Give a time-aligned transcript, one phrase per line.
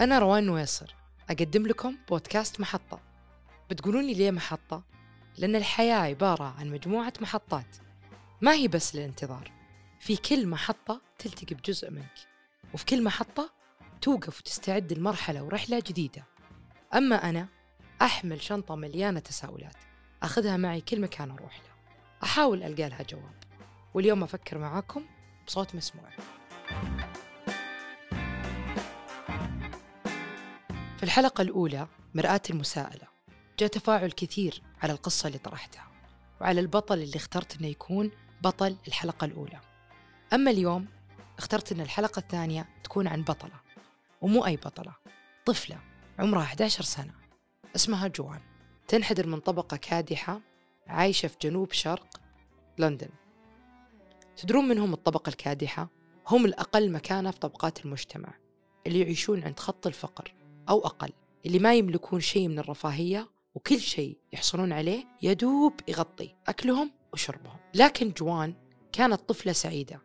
[0.00, 0.94] أنا روان نويصر.
[1.30, 3.00] أقدم لكم بودكاست محطة.
[3.70, 4.82] بتقولون لي ليه محطة؟
[5.38, 7.76] لأن الحياة عبارة عن مجموعة محطات.
[8.40, 9.52] ما هي بس للانتظار
[10.00, 12.14] في كل محطة تلتقي بجزء منك.
[12.74, 13.50] وفي كل محطة
[14.00, 16.24] توقف وتستعد لمرحلة ورحلة جديدة.
[16.94, 17.48] أما أنا
[18.02, 19.76] أحمل شنطة مليانة تساؤلات.
[20.22, 21.70] أخذها معي كل مكان أروح له.
[22.22, 23.44] أحاول ألقى لها جواب.
[23.94, 25.04] واليوم أفكر معاكم
[25.46, 26.10] بصوت مسموع.
[31.00, 33.08] في الحلقة الأولى مرآة المساءلة
[33.58, 35.88] جاء تفاعل كثير على القصة اللي طرحتها
[36.40, 38.10] وعلى البطل اللي اخترت إنه يكون
[38.42, 39.60] بطل الحلقة الأولى.
[40.32, 40.86] أما اليوم
[41.38, 43.60] اخترت إن الحلقة الثانية تكون عن بطلة
[44.20, 44.92] ومو أي بطلة
[45.46, 45.78] طفلة
[46.18, 47.14] عمرها 11 سنة
[47.76, 48.40] اسمها جوان
[48.88, 50.40] تنحدر من طبقة كادحة
[50.86, 52.20] عايشة في جنوب شرق
[52.78, 53.10] لندن.
[54.36, 55.88] تدرون من هم الطبقة الكادحة؟
[56.28, 58.34] هم الأقل مكانة في طبقات المجتمع
[58.86, 60.34] اللي يعيشون عند خط الفقر.
[60.68, 61.12] أو أقل.
[61.46, 67.56] اللي ما يملكون شيء من الرفاهية وكل شيء يحصلون عليه يدوب يغطي أكلهم وشربهم.
[67.74, 68.54] لكن جوان
[68.92, 70.02] كانت طفلة سعيدة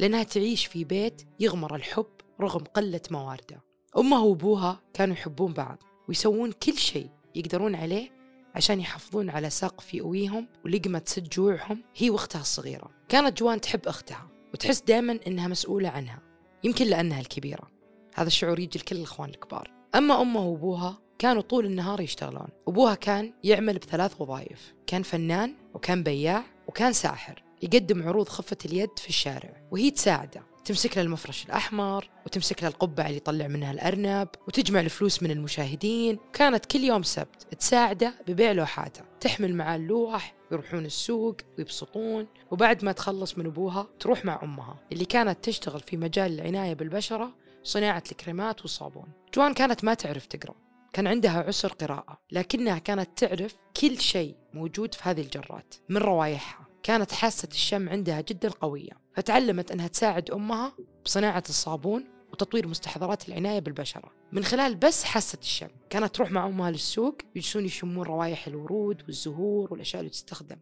[0.00, 2.06] لأنها تعيش في بيت يغمر الحب
[2.40, 3.62] رغم قلة مواردة.
[3.98, 8.10] أمها وأبوها كانوا يحبون بعض ويسوون كل شيء يقدرون عليه
[8.54, 11.84] عشان يحافظون على سقف يقويهم ولقمة سد جوعهم.
[11.96, 12.90] هي وأختها الصغيرة.
[13.08, 16.22] كانت جوان تحب أختها وتحس دائما إنها مسؤولة عنها
[16.64, 17.70] يمكن لأنها الكبيرة.
[18.14, 19.73] هذا الشعور يجي لكل الإخوان الكبار.
[19.94, 22.48] أما أمها وأبوها كانوا طول النهار يشتغلون.
[22.68, 28.98] أبوها كان يعمل بثلاث وظائف كان فنان وكان بياع وكان ساحر يقدم عروض خفة اليد
[28.98, 30.42] في الشارع وهي تساعده.
[30.64, 36.18] تمسك له المفرش الأحمر وتمسك له القبعة اللي يطلع منها الأرنب وتجمع الفلوس من المشاهدين.
[36.32, 39.02] كانت كل يوم سبت تساعده ببيع لوحاته.
[39.20, 45.04] تحمل معاه اللوح يروحون السوق ويبسطون وبعد ما تخلص من أبوها تروح مع أمها اللي
[45.04, 49.08] كانت تشتغل في مجال العناية بالبشرة صناعة الكريمات والصابون.
[49.34, 50.64] جوان كانت ما تعرف تقرأ.
[50.94, 56.66] كان عندها عسر قراءة لكنها كانت تعرف كل شيء موجود في هذه الجرات من روايحها
[56.82, 60.72] كانت حاسة الشم عندها جدا قوية فتعلمت أنها تساعد أمها
[61.04, 64.12] بصناعة الصابون وتطوير مستحضرات العناية بالبشرة.
[64.32, 69.72] من خلال بس حاسة الشم كانت تروح مع أمها للسوق يجلسون يشمون روايح الورود والزهور
[69.72, 70.56] والأشياء اللي تستخدم.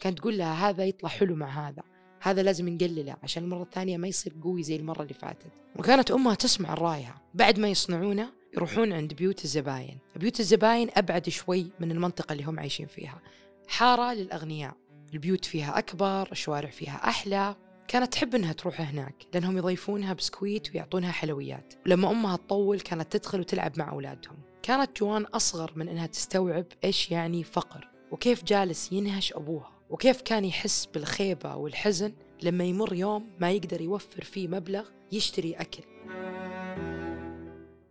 [0.00, 1.82] كانت تقول لها هذا يطلع حلو مع هذا.
[2.20, 5.52] هذا لازم نقلله عشان المرة الثانية ما يصير قوي زي المرة اللي فاتت.
[5.76, 9.98] وكانت أمها تسمع الرايحة بعد ما يصنعونه يروحون عند بيوت الزباين.
[10.16, 13.20] بيوت الزباين أبعد شوي من المنطقة اللي هم عايشين فيها.
[13.68, 14.76] حارة للأغنياء.
[15.14, 17.56] البيوت فيها أكبر الشوارع فيها أحلى.
[17.88, 21.74] كانت تحب إنها تروح هناك لأنهم يضيفونها بسكويت ويعطونها حلويات.
[21.86, 24.36] ولما أمها تطول كانت تدخل وتلعب مع أولادهم.
[24.62, 29.77] كانت جوان أصغر من إنها تستوعب إيش يعني فقر وكيف جالس ينهش أبوها.
[29.90, 32.12] وكيف كان يحس بالخيبة والحزن
[32.42, 35.82] لما يمر يوم ما يقدر يوفر فيه مبلغ يشتري أكل.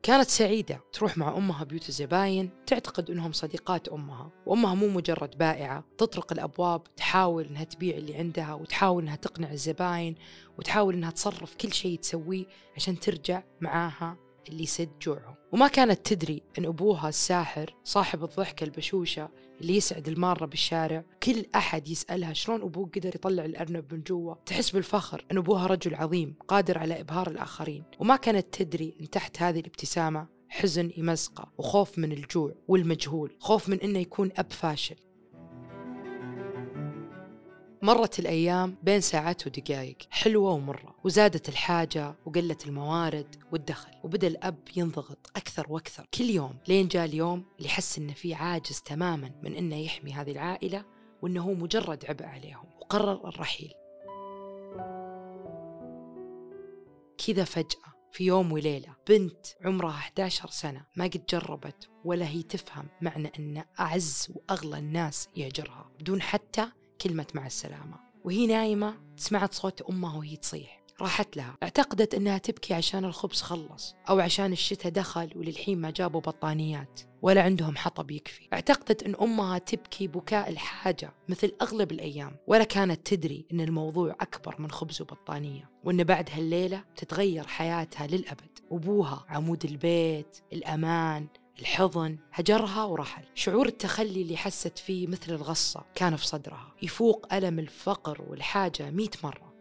[0.03, 5.83] كانت سعيدة تروح مع أمها بيوت الزباين تعتقد أنهم صديقات أمها وأمها مو مجرد بائعة.
[5.97, 10.15] تطرق الأبواب تحاول أنها تبيع اللي عندها وتحاول أنها تقنع الزباين
[10.57, 14.17] وتحاول أنها تصرف كل شيء تسويه عشان ترجع معاها
[14.49, 19.29] اللي يسد جوعهم وما كانت تدري أن أبوها الساحر صاحب الضحكة البشوشة
[19.61, 24.69] اللي يسعد المارة بالشارع كل أحد يسألها شلون أبوك قدر يطلع الأرنب من جوا تحس
[24.69, 27.83] بالفخر أن أبوها رجل عظيم قادر على إبهار الآخرين.
[27.99, 33.79] وما كانت تدري أن تحت هذه الابتسامة حزن يمزقه وخوف من الجوع والمجهول خوف من
[33.81, 34.95] أنه يكون أب فاشل.
[37.81, 45.31] مرت الأيام بين ساعات ودقائق حلوة ومرة وزادت الحاجة وقلت الموارد والدخل وبدأ الأب ينضغط
[45.35, 49.75] أكثر وأكثر كل يوم لين جاء اليوم اللي حس إنه في عاجز تماما من إنه
[49.75, 50.85] يحمي هذه العائلة
[51.21, 53.73] وإنه هو مجرد عبء عليهم وقرر الرحيل.
[57.27, 62.87] كذا فجأة في يوم وليلة بنت عمرها 11 سنة ما قد جربت ولا هي تفهم
[63.01, 66.71] معنى أن أعز وأغلى الناس يهجرها بدون حتى
[67.01, 67.97] كلمة مع السلامة.
[68.25, 70.77] وهي نايمة سمعت صوت أمها وهي تصيح.
[71.01, 71.55] راحت لها.
[71.63, 77.41] اعتقدت أنها تبكي عشان الخبز خلص أو عشان الشتاء دخل وللحين ما جابوا بطانيات ولا
[77.41, 78.47] عندهم حطب يكفي.
[78.53, 84.55] اعتقدت أن أمها تبكي بكاء الحاجة مثل أغلب الأيام ولا كانت تدري أن الموضوع أكبر
[84.59, 88.59] من خبز وبطانية وأن بعد هالليلة تتغير حياتها للأبد.
[88.71, 91.27] أبوها عمود البيت الأمان
[91.59, 93.23] الحضن هجرها ورحل.
[93.35, 96.73] شعور التخلي اللي حست فيه مثل الغصة كان في صدرها.
[96.81, 99.53] يفوق ألم الفقر والحاجة مئة مرة.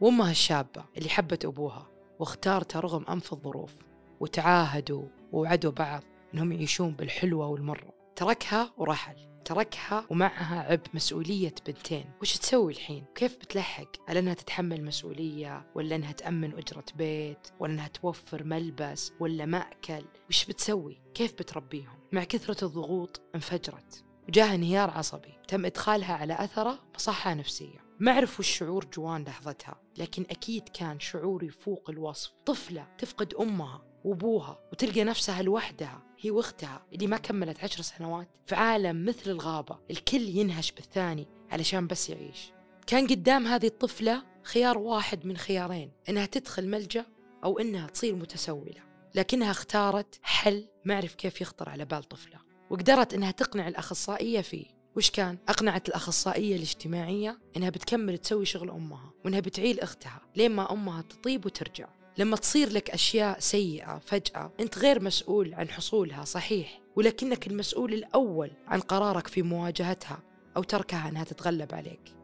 [0.00, 1.86] وأمها الشابة اللي حبت أبوها
[2.18, 3.72] واختارته رغم أنف الظروف
[4.20, 6.02] وتعاهدوا ووعدوا بعض
[6.34, 8.03] أنهم يعيشون بالحلوة والمرة.
[8.16, 12.10] تركها ورحل تركها ومعها عبء مسؤولية بنتين.
[12.22, 17.72] وش تسوي الحين؟ كيف بتلحق؟ على أنها تتحمل مسؤولية؟ ولا أنها تأمن أجرة بيت؟ ولا
[17.72, 24.04] أنها توفر ملبس؟ ولا مأكل؟ وش بتسوي؟ كيف بتربيهم؟ مع كثرة الضغوط انفجرت.
[24.28, 25.38] وجاها انهيار عصبي.
[25.48, 27.84] تم إدخالها على أثرة مصحة نفسية.
[28.00, 32.32] ما أعرف وش شعور جوان لحظتها لكن أكيد كان شعور يفوق الوصف.
[32.46, 36.02] طفلة تفقد أمها وأبوها وتلقى نفسها لوحدها.
[36.24, 41.86] هي واختها اللي ما كملت عشر سنوات في عالم مثل الغابة الكل ينهش بالثاني علشان
[41.86, 42.52] بس يعيش.
[42.86, 47.04] كان قدام هذه الطفلة خيار واحد من خيارين إنها تدخل ملجأ
[47.44, 48.82] أو إنها تصير متسولة.
[49.14, 52.38] لكنها اختارت حل ما أعرف كيف يخطر على بال طفلة.
[52.70, 54.66] وقدرت إنها تقنع الأخصائية فيه.
[54.96, 60.72] وش كان؟ أقنعت الأخصائية الاجتماعية إنها بتكمل تسوي شغل أمها وإنها بتعيل أختها لين ما
[60.72, 61.88] أمها تطيب وترجع.
[62.18, 68.50] لما تصير لك أشياء سيئة فجأة أنت غير مسؤول عن حصولها صحيح؟ ولكنك المسؤول الأول
[68.68, 70.18] عن قرارك في مواجهتها
[70.56, 72.14] أو تركها أنها تتغلب عليك.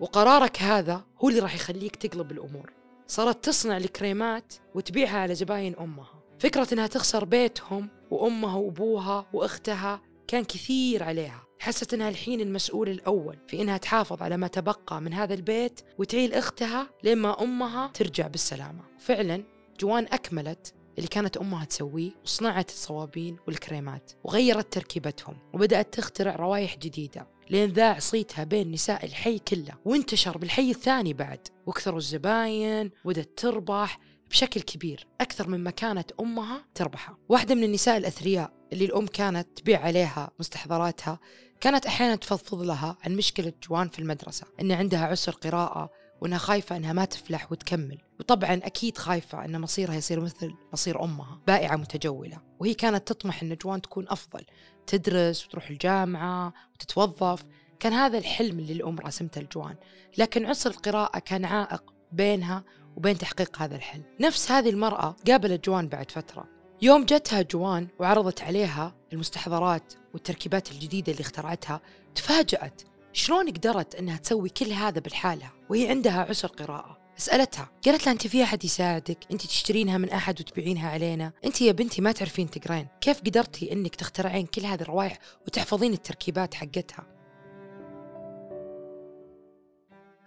[0.00, 2.72] وقرارك هذا هو اللي راح يخليك تقلب الأمور.
[3.06, 6.22] صارت تصنع الكريمات وتبيعها على زباين أمها.
[6.38, 11.47] فكرة أنها تخسر بيتهم وأمها وأبوها وأختها كان كثير عليها.
[11.60, 16.34] حست انها الحين المسؤول الأول في إنها تحافظ على ما تبقى من هذا البيت وتعيل
[16.34, 18.84] أختها لين ما أمها ترجع بالسلامة.
[18.98, 19.44] فعلا
[19.80, 27.26] جوان أكملت اللي كانت أمها تسويه وصنعت الصوابين والكريمات وغيرت تركيبتهم وبدأت تخترع روايح جديدة
[27.50, 31.48] لين ذاع صيتها بين نساء الحي كله وانتشر بالحي الثاني بعد.
[31.66, 33.98] وكثروا الزباين وبدت تربح
[34.30, 37.18] بشكل كبير أكثر مما كانت أمها تربحه.
[37.28, 41.18] واحدة من النساء الأثرياء اللي الأم كانت تبيع عليها مستحضراتها
[41.60, 45.90] كانت أحيانا تفضفض لها عن مشكلة جوان في المدرسة إن عندها عسر قراءة
[46.20, 47.98] وإنها خايفة إنها ما تفلح وتكمل.
[48.20, 52.38] وطبعا أكيد خايفة إن مصيرها يصير مثل مصير أمها بائعة متجولة.
[52.58, 54.44] وهي كانت تطمح إن جوان تكون أفضل
[54.86, 57.44] تدرس وتروح الجامعة وتتوظف.
[57.80, 59.76] كان هذا الحلم اللي الأم رسمته لجوان.
[60.18, 62.64] لكن عسر القراءة كان عائق بينها
[62.96, 64.04] وبين تحقيق هذا الحلم.
[64.20, 66.57] نفس هذه المرأة قابلت جوان بعد فترة.
[66.82, 71.80] يوم جتها جوان وعرضت عليها المستحضرات والتركيبات الجديدة اللي اخترعتها
[72.14, 72.82] تفاجأت
[73.12, 76.98] شلون قدرت إنها تسوي كل هذا بالحالة وهي عندها عسر قراءة.
[77.16, 81.72] سألتها قالت لها أنت في أحد يساعدك؟ أنت تشترينها من أحد وتبيعينها علينا؟ أنت يا
[81.72, 87.17] بنتي ما تعرفين تقرين كيف قدرتي أنك تخترعين كل هذه الروائح وتحفظين التركيبات حقتها؟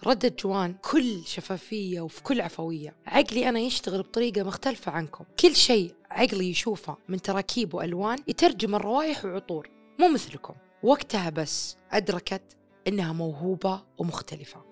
[0.07, 2.95] ردت جوان كل شفافية وفي كل عفوية.
[3.05, 5.25] عقلي أنا يشتغل بطريقة مختلفة عنكم.
[5.39, 9.69] كل شيء عقلي يشوفه من تراكيب وألوان يترجم الروائح وعطور
[9.99, 10.53] مو مثلكم.
[10.83, 12.57] وقتها بس أدركت
[12.87, 14.63] إنها موهوبة ومختلفة.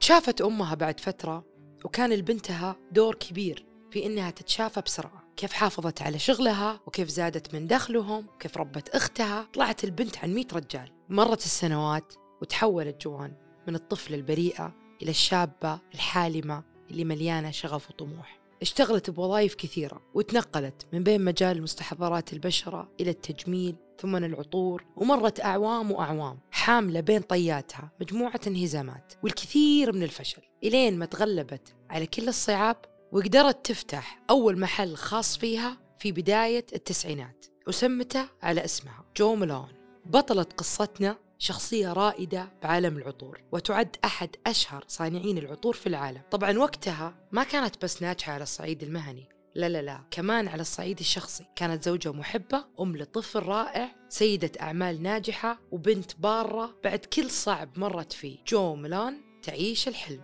[0.00, 1.44] شافت أمها بعد فترة
[1.84, 5.22] وكان لبنتها دور كبير في إنها تتشافى بسرعة.
[5.36, 9.48] كيف حافظت على شغلها وكيف زادت من دخلهم وكيف ربت أختها.
[9.54, 10.92] طلعت البنت عن مئة رجال.
[11.08, 13.32] مرت السنوات وتحولت جوان
[13.68, 18.38] من الطفلة البريئة إلى الشابة الحالمة اللي مليانة شغف وطموح.
[18.62, 25.92] اشتغلت بوظائف كثيرة وتنقلت من بين مجال مستحضرات البشرة إلى التجميل ثم العطور ومرت أعوام
[25.92, 30.42] وأعوام حاملة بين طياتها مجموعة انهزامات والكثير من الفشل.
[30.64, 32.76] إلين ما تغلبت على كل الصعاب
[33.12, 39.68] وقدرت تفتح أول محل خاص فيها في بداية التسعينات وسمته على اسمها جو ملون
[40.06, 46.22] بطلة قصتنا شخصية رائدة بعالم العطور وتعد أحد أشهر صانعين العطور في العالم.
[46.30, 50.98] طبعا وقتها ما كانت بس ناجحة على الصعيد المهني لا لا لا كمان على الصعيد
[50.98, 51.44] الشخصي.
[51.56, 56.76] كانت زوجة محبة أم لطفل رائع سيدة أعمال ناجحة وبنت بارة.
[56.84, 60.22] بعد كل صعب مرت فيه جو ميلان تعيش الحلم.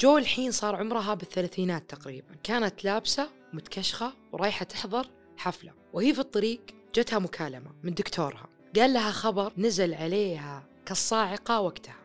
[0.00, 2.34] جو الحين صار عمرها بالثلاثينات تقريبا.
[2.42, 5.72] كانت لابسة متكشخة ورايحة تحضر حفلة.
[5.92, 6.60] وهي في الطريق
[6.94, 8.51] جتها مكالمة من دكتورها.
[8.76, 11.96] قال لها خبر نزل عليها كالصاعقة وقتها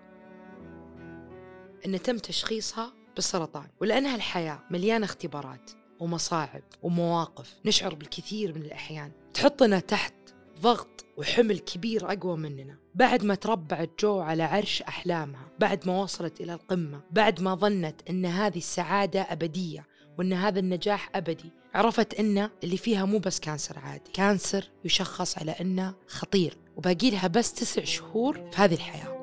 [1.86, 9.12] أن تم تشخيصها بالسرطان ولأنها الحياة مليانة اختبارات ومصاعب ومواقف نشعر بالكثير من الأحيان.
[9.34, 10.14] تحطنا تحت
[10.62, 12.78] ضغط وحمل كبير أقوى مننا.
[12.96, 18.10] بعد ما تربعت جو على عرش أحلامها بعد ما وصلت إلى القمة بعد ما ظنت
[18.10, 21.52] أن هذه السعادة أبدية وأن هذا النجاح أبدي.
[21.74, 24.12] عرفت أن اللي فيها مو بس cancer عادي.
[24.14, 29.18] cancer يشخص على أنه خطير وباقي لها بس تسع شهور في هذه الحياة.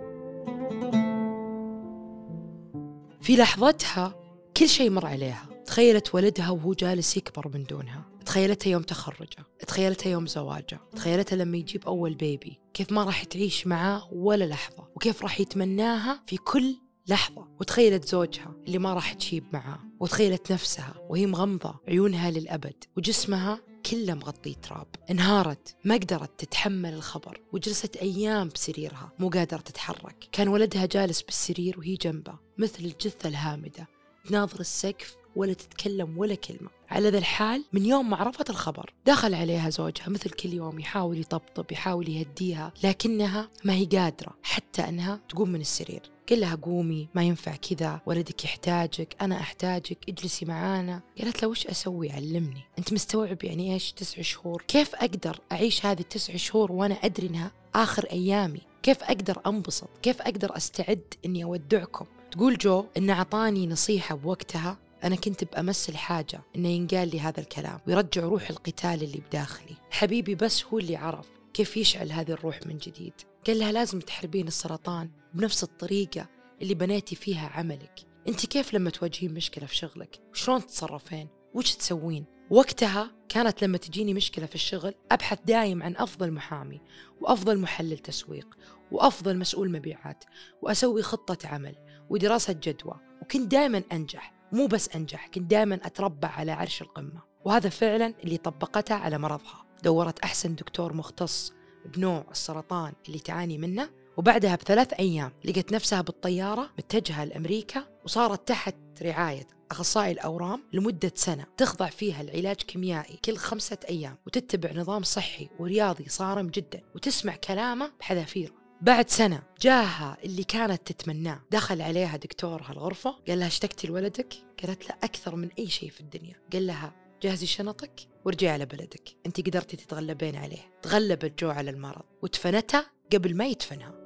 [3.21, 4.15] في لحظتها
[4.57, 5.47] كل شيء مر عليها.
[5.67, 8.05] تخيلت ولدها وهو جالس يكبر من دونها.
[8.27, 9.45] تخيلتها يوم تخرجه.
[9.67, 10.81] تخيلتها يوم زواجه.
[10.97, 12.61] تخيلتها لما يجيب أول baby.
[12.75, 14.89] كيف ما راح تعيش معاه ولا لحظة.
[14.97, 16.77] وكيف راح يتمناها في كل
[17.09, 23.61] لحظة وتخيلت زوجها اللي ما راح تشيب معاه وتخيلت نفسها وهي مغمضة عيونها للأبد وجسمها
[23.91, 24.87] كله مغطي تراب.
[25.11, 30.29] انهارت ما قدرت تتحمل الخبر وجلست أيام بسريرها مو قادرة تتحرك.
[30.33, 33.89] كان ولدها جالس بالسرير وهي جنبه مثل الجثة الهامدة.
[34.29, 36.71] تناظر السقف ولا تتكلم ولا كلمة.
[36.91, 41.21] على ذا الحال من يوم ما عرفت الخبر دخل عليها زوجها مثل كل يوم يحاول
[41.21, 46.14] يطبطب يحاول يهديها لكنها ما هي قادرة حتى أنها تقوم من السرير.
[46.31, 51.01] قال لها قومي ما ينفع كذا ولدك يحتاجك أنا أحتاجك اجلسي معانا.
[51.19, 52.63] قالت له وش أسوي؟ علمني.
[52.79, 57.51] أنت مستوعب يعني إيش تسع شهور؟ كيف أقدر أعيش هذه التسع شهور وأنا أدري أنها
[57.75, 64.15] آخر أيامي؟ كيف أقدر أنبسط؟ كيف أقدر أستعد أني أودعكم؟ تقول جو أنه أعطاني نصيحة
[64.15, 67.81] بوقتها أنا كنت بأمس الحاجة إنه ينقال لي هذا الكلام.
[67.87, 69.77] ويرجع روح القتال اللي بداخلي.
[69.91, 73.13] حبيبي بس هو اللي عرف كيف يشعل هذه الروح من جديد.
[73.47, 75.11] قال لها لازم تحاربين السرطان.
[75.35, 76.29] بنفس الطريقة
[76.63, 78.01] اللي بنيتي فيها عملك.
[78.29, 84.15] انت كيف لما تواجهين مشكلة في شغلك؟ وشلون تتصرفين؟ وش تسوين؟ وقتها كانت لما تجيني
[84.15, 86.81] مشكلة في الشغل أبحث دايم عن أفضل محامي
[87.21, 88.59] وأفضل محلل تسويق
[88.93, 90.25] وأفضل مسؤول مبيعات
[90.63, 91.75] وأسوي خطة عمل
[92.11, 94.35] ودراسة جدوى وكنت دائما أنجح.
[94.53, 97.23] مو بس أنجح كنت دائما أتربع على عرش القمة.
[97.45, 99.65] وهذا فعلا اللي طبقته على مرضها.
[99.85, 101.53] دورت أحسن دكتور مختص
[101.85, 108.75] بنوع السرطان اللي تعاني منه وبعدها بثلاث أيام لقت نفسها بالطيارة متجهة لأمريكا وصارت تحت
[109.03, 115.49] رعاية أخصائي الأورام لمدة سنة تخضع فيها العلاج كيميائي كل خمسة أيام وتتبع نظام صحي
[115.59, 118.53] ورياضي صارم جدا وتسمع كلامه بحذافيره.
[118.81, 121.41] بعد سنة جاها اللي كانت تتمناه.
[121.51, 126.01] دخل عليها دكتور هالغرفة قال لها اشتكتي لولدك قالت له أكثر من أي شيء في
[126.01, 126.41] الدنيا.
[126.53, 129.17] قال لها جهزي شنطك وارجعي على بلدك.
[129.27, 130.73] أنت قدرتي تتغلبين عليه.
[130.83, 134.04] تغلبت جو على المرض وتفنتها قبل ما يدفنها.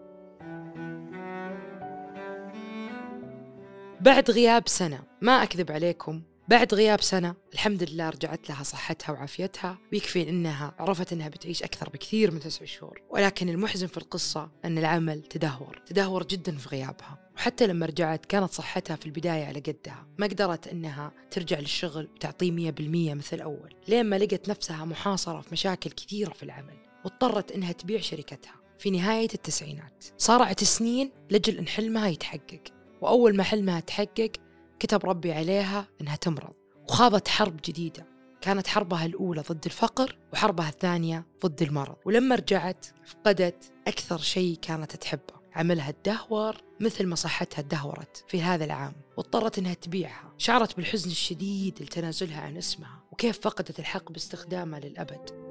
[4.00, 9.78] بعد غياب سنة ما أكذب عليكم بعد غياب سنة الحمد لله رجعت لها صحتها وعافيتها
[9.93, 13.02] ويكفي إنها عرفت إنها بتعيش أكثر بكثير من تسع شهور.
[13.11, 17.31] ولكن المحزن في القصة أن العمل تدهور تدهور جدا في غيابها.
[17.37, 22.50] وحتى لما رجعت كانت صحتها في البداية على قدها ما قدرت إنها ترجع للشغل وتعطيه
[22.50, 23.75] مية بالمية مثل أول.
[23.88, 28.55] لين ما لقت نفسها محاصرة في مشاكل كثيرة في العمل واضطرت إنها تبيع شركتها.
[28.78, 32.77] في نهاية التسعينات صارعت سنين لجل إن حلمها يتحقق.
[33.00, 34.33] وأول ما حلمها تحقق
[34.78, 36.55] كتب ربي عليها إنها تمرض.
[36.88, 38.07] وخاضت حرب جديدة.
[38.40, 41.97] كانت حربها الأولى ضد الفقر وحربها الثانية ضد المرض.
[42.05, 45.38] ولما رجعت فقدت أكثر شيء كانت تحبه.
[45.55, 48.93] عملها تدهور مثل ما صحتها تدهورت في هذا العام.
[49.17, 50.33] واضطرت إنها تبيعها.
[50.38, 53.02] شعرت بالحزن الشديد لتنازلها عن اسمها.
[53.12, 55.49] وكيف فقدت الحق باستخدامها للأبد.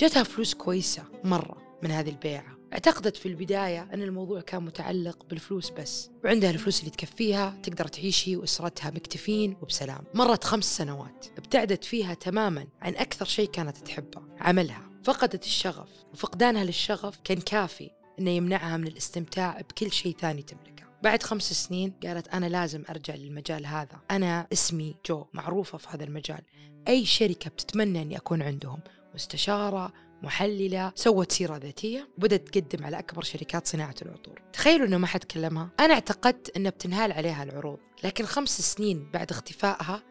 [0.00, 2.57] جتها فلوس كويسة مرة من هذه البيعة.
[2.72, 8.28] اعتقدت في البداية أن الموضوع كان متعلق بالفلوس بس وعندها الفلوس اللي تكفيها تقدر تعيش
[8.28, 10.04] هي وأسرتها مكتفين وبسلام.
[10.14, 14.90] مرت خمس سنوات ابتعدت فيها تماما عن أكثر شيء كانت تحبه عملها.
[15.04, 20.84] فقدت الشغف وفقدانها للشغف كان كافي أنه يمنعها من الاستمتاع بكل شيء ثاني تملكه.
[21.02, 24.00] بعد خمس سنين قالت أنا لازم أرجع للمجال هذا.
[24.10, 26.40] أنا اسمي جو معروفة في هذا المجال.
[26.88, 28.80] أي شركة بتتمنى أني أكون عندهم
[29.14, 34.42] مستشارة محللة سوت سيرة ذاتية وبدأت تقدم على أكبر شركات صناعة العطور.
[34.52, 35.70] تخيلوا أنه ما حد كلمها.
[35.80, 40.02] أنا اعتقدت أنه بتنهال عليها العروض لكن خمس سنين بعد اختفائها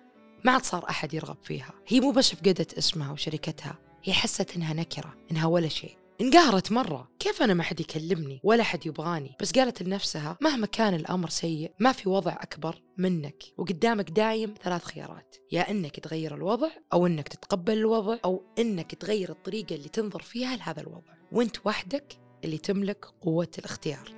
[0.45, 1.73] ما عاد صار أحد يرغب فيها.
[1.87, 5.97] هي مو بس فقدت اسمها وشركتها هي حست إنها نكرة إنها ولا شيء.
[6.21, 7.11] انقهرت مرة.
[7.19, 11.71] كيف أنا ما حد يكلمني ولا حد يبغاني؟ بس قالت لنفسها مهما كان الأمر سيء
[11.79, 13.43] ما في وضع أكبر منك.
[13.57, 15.35] وقدامك دايم ثلاث خيارات.
[15.51, 20.55] يا أنك تغير الوضع أو أنك تتقبل الوضع أو أنك تغير الطريقة اللي تنظر فيها
[20.55, 21.13] لهذا الوضع.
[21.31, 24.11] وأنت وحدك اللي تملك قوة الاختيار.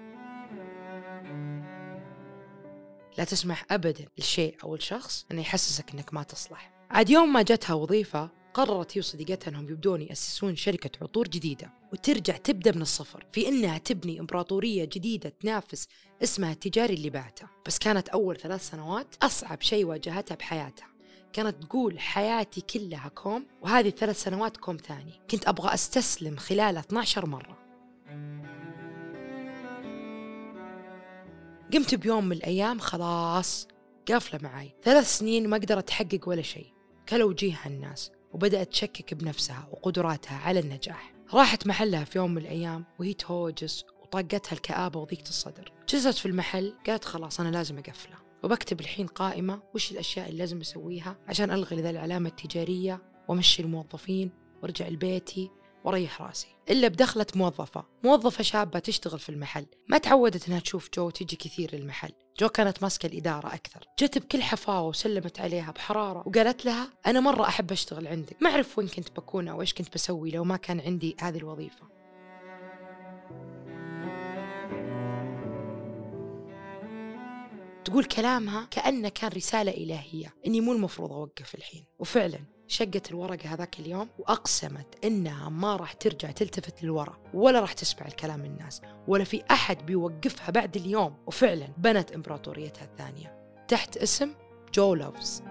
[3.17, 6.71] لا تسمح أبدا لشيء أو الشخص أنه يحسسك أنك ما تصلح.
[6.89, 12.37] عاد يوم ما جتها وظيفة قررت هي وصديقتها أنهم يبدون يأسسون شركة عطور جديدة وترجع
[12.37, 13.25] تبدأ من الصفر.
[13.31, 15.87] في إنها تبني إمبراطورية جديدة تنافس
[16.23, 17.47] اسمها التجاري اللي بعته.
[17.65, 20.87] بس كانت أول ثلاث سنوات أصعب شيء واجهتها بحياتها.
[21.33, 25.21] كانت تقول حياتي كلها كوم وهذه الثلاث سنوات كوم ثاني.
[25.31, 27.57] كنت أبغى أستسلم خلال 12 مرة.
[31.73, 33.67] قمت بيوم من الأيام خلاص
[34.07, 36.73] قافلة معي ثلاث سنين ما قدرت تحقق ولا شيء.
[37.09, 38.11] كلوا وجيها الناس.
[38.33, 41.13] وبدأت تشكك بنفسها وقدراتها على النجاح.
[41.33, 45.71] راحت محلها في يوم من الأيام وهي تهوجس وطاقتها الكآبة وضيقة الصدر.
[45.89, 48.15] جلست في المحل قالت خلاص أنا لازم أقفله.
[48.43, 54.31] وبكتب الحين قائمة وش الأشياء اللي لازم أسويها عشان ألغي ذا العلامة التجارية وأمشي الموظفين
[54.61, 55.49] وأرجع لبيتي
[55.83, 56.47] واريح راسي.
[56.69, 57.83] إلا بدخلة موظفة.
[58.03, 59.65] موظفة شابة تشتغل في المحل.
[59.87, 62.11] ما تعودت إنها تشوف جو تيجي كثير للمحل.
[62.39, 63.85] جو كانت ماسكة الإدارة أكثر.
[63.99, 68.35] جت بكل حفاوة وسلمت عليها بحرارة وقالت لها أنا مرة أحب أشتغل عندك.
[68.41, 71.98] ما أعرف وين كنت بكون أو إيش كنت بسوي لو ما كان عندي هذه الوظيفة.
[77.89, 80.33] تقول كلامها كأنه كان رسالة إلهية.
[80.45, 81.85] إني مو المفروض أوقف الحين.
[81.99, 88.07] وفعلا شقت الورقة هذاك اليوم وأقسمت إنها ما راح ترجع تلتفت للورا ولا راح تسمع
[88.07, 91.17] الكلام الناس ولا في أحد بيوقفها بعد اليوم.
[91.27, 94.33] وفعلا بنت إمبراطوريتها الثانية تحت اسم
[94.73, 95.43] جو لوفز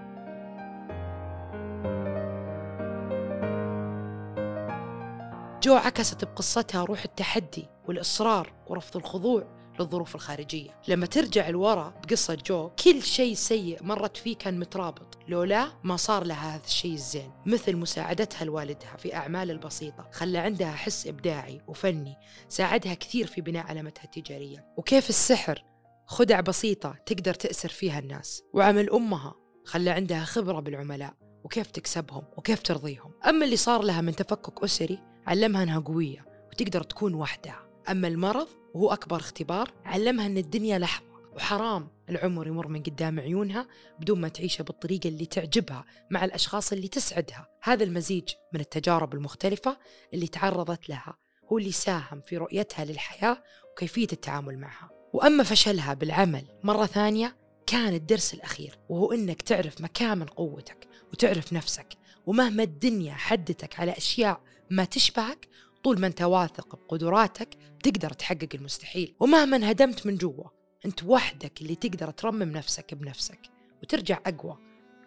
[5.62, 9.57] جو عكست بقصتها روح التحدي والإصرار ورفض الخضوع.
[9.80, 10.80] للظروف الخارجية.
[10.88, 15.18] لما ترجع لورا بقصة جو كل شيء سيء مرت فيه كان مترابط.
[15.28, 20.72] لولا ما صار لها هذا الشيء الزين مثل مساعدتها لوالدها في أعمال البسيطة خلى عندها
[20.72, 22.16] حس إبداعي وفني
[22.48, 24.66] ساعدها كثير في بناء علامتها التجارية.
[24.76, 25.64] وكيف السحر؟
[26.06, 28.42] خدع بسيطة تقدر تأسر فيها الناس.
[28.54, 31.14] وعمل أمها خلى عندها خبرة بالعملاء.
[31.44, 36.82] وكيف تكسبهم؟ وكيف ترضيهم؟ أما اللي صار لها من تفكك أسري علمها أنها قوية وتقدر
[36.82, 37.68] تكون وحدها.
[37.90, 41.88] أما المرض وهو أكبر اختبار علمها أن الدنيا لحظة وحرام.
[42.08, 43.68] العمر يمر من قدام عيونها
[44.00, 47.48] بدون ما تعيشه بالطريقة اللي تعجبها مع الأشخاص اللي تسعدها.
[47.62, 49.78] هذا المزيج من التجارب المختلفة
[50.14, 51.16] اللي تعرضت لها.
[51.52, 54.90] هو اللي ساهم في رؤيتها للحياة وكيفية التعامل معها.
[55.12, 61.86] وأما فشلها بالعمل مرة ثانية كان الدرس الأخير وهو أنك تعرف مكامن قوتك وتعرف نفسك
[62.26, 65.48] ومهما الدنيا حدتك على أشياء ما تشبهك
[65.88, 67.48] طول ما انت واثق بقدراتك
[67.82, 70.44] تقدر تحقق المستحيل ومهما انهدمت من جوا
[70.86, 73.38] انت وحدك اللي تقدر ترمم نفسك بنفسك
[73.82, 74.58] وترجع أقوى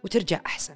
[0.03, 0.75] وترجع أحسن.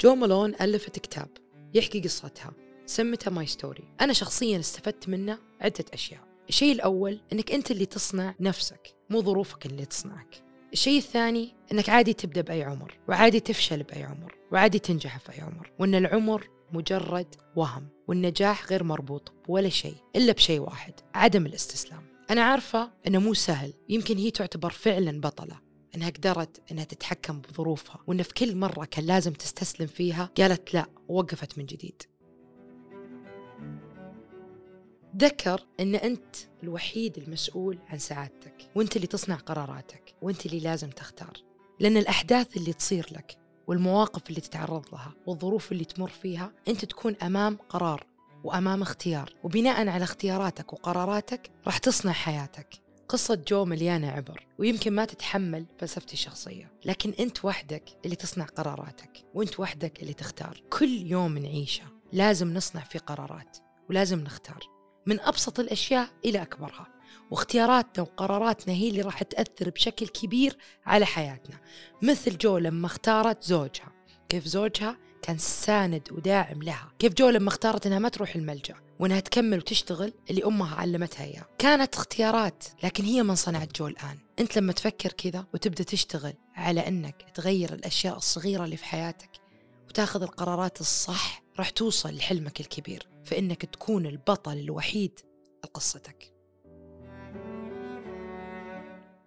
[0.00, 1.28] جو مالون ألفت كتاب
[1.74, 2.52] يحكي قصتها
[2.86, 3.84] سمته My Story.
[4.00, 6.20] أنا شخصيا استفدت منه عدة أشياء.
[6.48, 10.53] الشيء الأول أنك أنت اللي تصنع نفسك مو ظروفك اللي تصنعك.
[10.74, 15.40] الشيء الثاني إنك عادي تبدأ بأي عمر وعادي تفشل بأي عمر وعادي تنجح في اي
[15.40, 15.70] عمر.
[15.78, 22.02] وإن العمر مجرد وهم والنجاح غير مربوط بولا شيء إلا بشيء واحد عدم الاستسلام.
[22.30, 25.60] أنا عارفة إنه مو سهل يمكن هي تعتبر فعلا بطلة
[25.94, 30.86] إنها قدرت إنها تتحكم بظروفها وإن في كل مرة كان لازم تستسلم فيها قالت لا
[31.08, 32.02] ووقفت من جديد.
[35.16, 41.32] ذكر إن أنت الوحيد المسؤول عن سعادتك وأنت اللي تصنع قراراتك وأنت اللي لازم تختار.
[41.80, 47.16] لأن الأحداث اللي تصير لك والمواقف اللي تتعرض لها والظروف اللي تمر فيها أنت تكون
[47.22, 48.06] أمام قرار
[48.44, 49.34] وأمام اختيار.
[49.44, 52.74] وبناء على اختياراتك وقراراتك راح تصنع حياتك.
[53.08, 56.72] قصة جو مليانة عبر ويمكن ما تتحمل فلسفتي الشخصية.
[56.84, 60.62] لكن أنت وحدك اللي تصنع قراراتك وأنت وحدك اللي تختار.
[60.70, 63.58] كل يوم نعيشه لازم نصنع فيه قرارات
[63.90, 64.73] ولازم نختار.
[65.06, 66.86] من أبسط الأشياء إلى أكبرها.
[67.30, 71.60] واختياراتنا وقراراتنا هي اللي راح تأثر بشكل كبير على حياتنا.
[72.02, 73.92] مثل جو لما اختارت زوجها.
[74.28, 76.92] كيف زوجها كان ساند وداعم لها.
[76.98, 81.44] كيف جو لما اختارت إنها ما تروح الملجأ وإنها تكمل وتشتغل اللي أمها علمتها إياه.
[81.58, 84.18] كانت اختيارات لكن هي من صنعت جو الآن.
[84.38, 89.30] أنت لما تفكر كذا وتبدأ تشتغل على إنك تغير الأشياء الصغيرة اللي في حياتك
[89.88, 93.13] وتأخذ القرارات الصح راح توصل لحلمك الكبير.
[93.24, 95.20] فإنك تكون البطل الوحيد
[95.64, 96.34] لقصتك.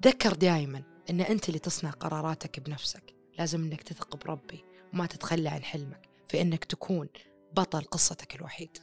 [0.06, 3.16] ذكر دائما أن أنت اللي تصنع قراراتك بنفسك.
[3.40, 6.10] لازم أنك تثق بربي وما تتخلى عن حلمك.
[6.28, 7.10] في أنك تكون
[7.54, 8.78] بطل قصتك الوحيد.